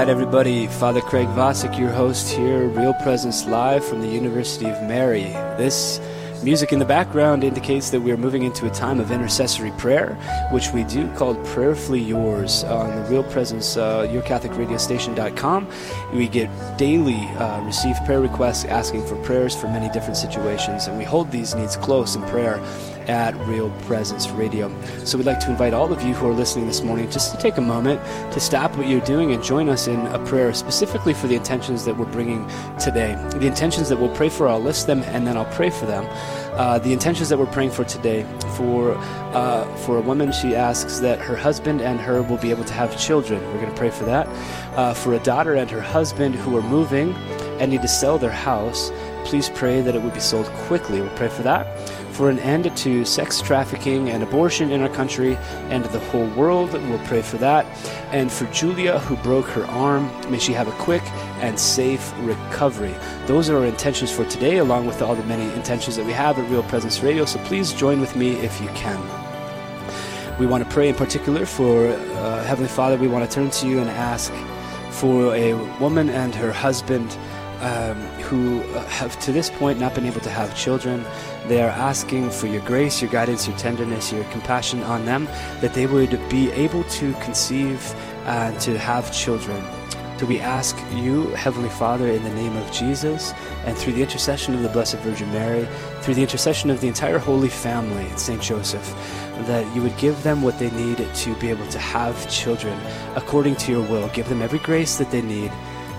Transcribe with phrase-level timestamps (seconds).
[0.00, 0.66] right, everybody.
[0.66, 5.22] Father Craig Vasek, your host here, Real Presence Live from the University of Mary.
[5.56, 5.98] This
[6.42, 10.14] music in the background indicates that we are moving into a time of intercessory prayer,
[10.52, 15.68] which we do called Prayerfully Yours on the Real Presence, uh, yourcatholicradiostation.com.
[16.12, 20.98] We get daily uh, receive prayer requests asking for prayers for many different situations, and
[20.98, 22.60] we hold these needs close in prayer
[23.08, 24.68] at Real Presence Radio.
[25.04, 27.40] So we'd like to invite all of you who are listening this morning just to
[27.40, 28.00] take a moment
[28.32, 31.84] to stop what you're doing and join us in a prayer specifically for the intentions
[31.84, 32.46] that we're bringing
[32.78, 33.14] today.
[33.34, 36.04] The intentions that we'll pray for, I'll list them and then I'll pray for them.
[36.52, 38.24] Uh, the intentions that we're praying for today
[38.56, 38.94] for
[39.34, 42.72] uh, for a woman, she asks that her husband and her will be able to
[42.72, 43.42] have children.
[43.52, 44.26] We're going to pray for that.
[44.76, 47.12] Uh, for a daughter and her husband who are moving
[47.60, 48.90] and need to sell their house,
[49.24, 51.00] please pray that it would be sold quickly.
[51.00, 51.66] We'll pray for that
[52.16, 55.36] for an end to sex trafficking and abortion in our country
[55.68, 56.72] and the whole world.
[56.72, 57.66] We'll pray for that.
[58.10, 61.02] And for Julia, who broke her arm, may she have a quick
[61.42, 62.94] and safe recovery.
[63.26, 66.38] Those are our intentions for today, along with all the many intentions that we have
[66.38, 67.26] at Real Presence Radio.
[67.26, 68.98] So please join with me if you can.
[70.38, 72.96] We want to pray in particular for uh, Heavenly Father.
[72.96, 74.32] We want to turn to you and ask
[74.90, 77.18] for a woman and her husband
[77.60, 81.04] um, who have to this point not been able to have children.
[81.48, 85.26] They are asking for your grace, your guidance, your tenderness, your compassion on them,
[85.60, 89.62] that they would be able to conceive and to have children.
[90.18, 93.34] So we ask you, Heavenly Father, in the name of Jesus,
[93.66, 95.68] and through the intercession of the Blessed Virgin Mary,
[96.00, 98.40] through the intercession of the entire Holy Family, St.
[98.40, 98.88] Joseph,
[99.46, 102.80] that you would give them what they need to be able to have children
[103.14, 104.08] according to your will.
[104.08, 105.52] Give them every grace that they need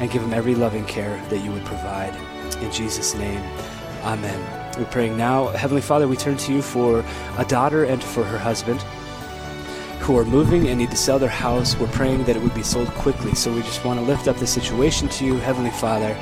[0.00, 2.14] and give them every loving care that you would provide.
[2.62, 3.42] In Jesus' name,
[4.02, 4.78] Amen.
[4.78, 5.48] We're praying now.
[5.48, 7.04] Heavenly Father, we turn to you for
[7.36, 8.80] a daughter and for her husband
[10.00, 11.76] who are moving and need to sell their house.
[11.76, 13.34] We're praying that it would be sold quickly.
[13.34, 16.16] So we just want to lift up the situation to you, Heavenly Father,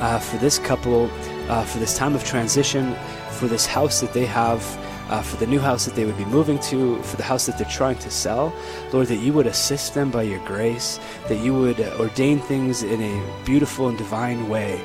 [0.00, 1.10] uh, for this couple,
[1.50, 2.96] uh, for this time of transition,
[3.32, 4.62] for this house that they have
[5.08, 7.58] uh, for the new house that they would be moving to, for the house that
[7.58, 8.52] they're trying to sell.
[8.92, 12.82] Lord, that you would assist them by your grace, that you would uh, ordain things
[12.82, 14.76] in a beautiful and divine way,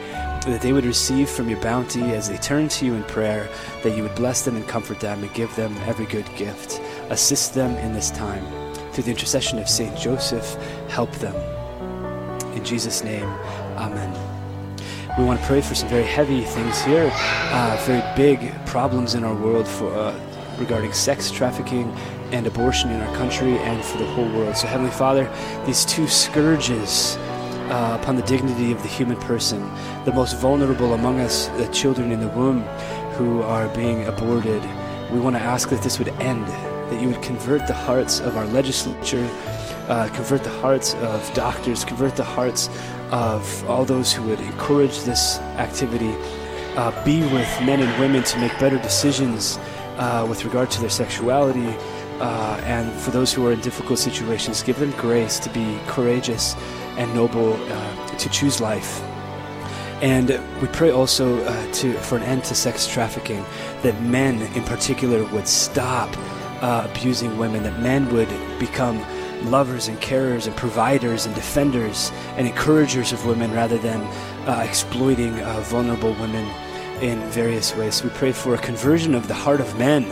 [0.46, 3.50] that they would receive from your bounty as they turn to you in prayer,
[3.84, 6.82] that you would bless them and comfort them and give them every good gift.
[7.10, 8.46] Assist them in this time.
[8.92, 10.56] Through the intercession of Saint Joseph,
[10.88, 11.36] help them.
[12.54, 13.28] In Jesus' name,
[13.78, 14.14] Amen.
[15.18, 19.24] We want to pray for some very heavy things here, uh, very big problems in
[19.24, 20.18] our world for uh,
[20.58, 21.92] regarding sex trafficking
[22.32, 24.56] and abortion in our country and for the whole world.
[24.56, 25.32] So, Heavenly Father,
[25.66, 27.18] these two scourges
[27.70, 29.60] uh, upon the dignity of the human person,
[30.06, 32.62] the most vulnerable among us, the children in the womb
[33.18, 34.62] who are being aborted,
[35.12, 38.38] we want to ask that this would end, that you would convert the hearts of
[38.38, 39.28] our legislature.
[39.88, 42.70] Uh, convert the hearts of doctors, convert the hearts
[43.12, 46.16] of all those who would encourage this activity,
[46.76, 49.60] uh, be with men and women to make better decisions
[49.98, 51.76] uh, with regard to their sexuality,
[52.20, 56.56] uh, and for those who are in difficult situations, give them grace to be courageous
[56.98, 59.02] and noble, uh, to choose life.
[60.02, 60.30] And
[60.62, 63.46] we pray also uh, to, for an end to sex trafficking,
[63.84, 66.10] that men in particular would stop
[66.62, 68.30] uh, abusing women, that men would
[68.60, 69.04] become
[69.50, 74.02] lovers and carers and providers and defenders and encouragers of women rather than
[74.48, 76.46] uh, exploiting uh, vulnerable women
[77.04, 78.02] in various ways.
[78.02, 80.06] We pray for a conversion of the heart of men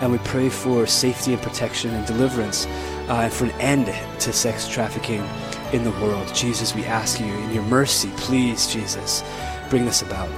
[0.00, 2.66] and we pray for safety and protection and deliverance
[3.08, 3.86] uh, and for an end
[4.20, 5.24] to sex trafficking
[5.72, 6.34] in the world.
[6.34, 9.22] Jesus, we ask you in your mercy, please, Jesus,
[9.70, 10.28] bring this about.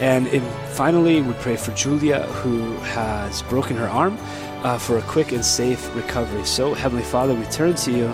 [0.00, 4.16] And in, finally, we pray for Julia, who has broken her arm
[4.62, 6.44] uh, for a quick and safe recovery.
[6.46, 8.06] So, Heavenly Father, we turn to you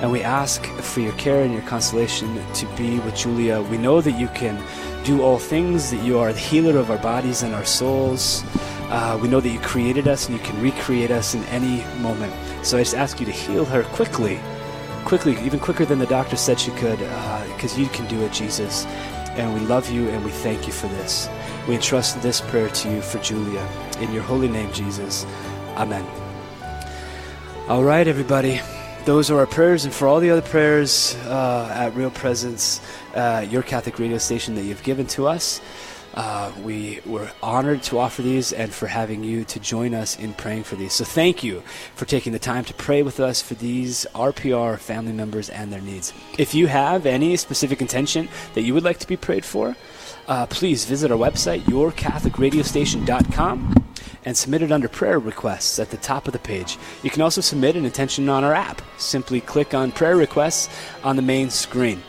[0.00, 3.62] and we ask for your care and your consolation to be with Julia.
[3.62, 4.62] We know that you can
[5.04, 8.42] do all things, that you are the healer of our bodies and our souls.
[8.88, 12.32] Uh, we know that you created us and you can recreate us in any moment.
[12.64, 14.38] So I just ask you to heal her quickly,
[15.04, 18.32] quickly, even quicker than the doctor said she could, because uh, you can do it,
[18.32, 18.84] Jesus.
[19.36, 21.28] And we love you and we thank you for this.
[21.66, 23.66] We entrust this prayer to you for Julia.
[24.00, 25.26] In your holy name, Jesus.
[25.76, 26.06] Amen.
[27.68, 28.60] All right, everybody.
[29.06, 32.80] Those are our prayers, and for all the other prayers uh, at Real Presence,
[33.14, 35.60] uh, your Catholic radio station that you've given to us,
[36.14, 40.34] uh, we were honored to offer these and for having you to join us in
[40.34, 40.92] praying for these.
[40.92, 41.62] So thank you
[41.94, 45.80] for taking the time to pray with us for these RPR family members and their
[45.80, 46.12] needs.
[46.36, 49.76] If you have any specific intention that you would like to be prayed for,
[50.26, 53.85] uh, please visit our website, yourcatholicradiostation.com
[54.26, 56.76] and submit it under prayer requests at the top of the page.
[57.02, 58.82] You can also submit an intention on our app.
[58.98, 60.68] Simply click on prayer requests
[61.02, 62.02] on the main screen.